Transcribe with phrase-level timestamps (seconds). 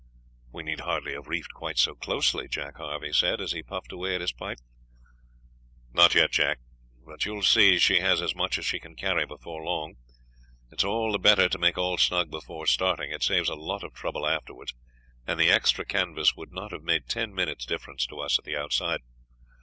[0.51, 4.15] "We need hardly have reefed quite so closely," Jack Harvey said, as he puffed away
[4.15, 4.57] at his pipe.
[5.93, 6.57] "Not yet, Jack;
[7.05, 9.97] but you will see she has as much as she can carry before long.
[10.71, 13.93] It's all the better to make all snug before starting; it saves a lot of
[13.93, 14.73] trouble afterwards,
[15.27, 18.57] and the extra canvas would not have made ten minutes' difference to us at the
[18.57, 19.01] outside.